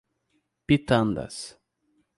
[0.67, 1.37] Pintadas